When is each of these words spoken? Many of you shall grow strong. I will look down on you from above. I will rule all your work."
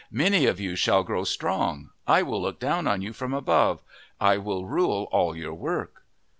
Many 0.09 0.47
of 0.47 0.59
you 0.59 0.75
shall 0.75 1.03
grow 1.03 1.23
strong. 1.25 1.91
I 2.07 2.23
will 2.23 2.41
look 2.41 2.59
down 2.59 2.87
on 2.87 3.03
you 3.03 3.13
from 3.13 3.35
above. 3.35 3.83
I 4.19 4.37
will 4.39 4.65
rule 4.65 5.07
all 5.11 5.35
your 5.35 5.53
work." 5.53 6.01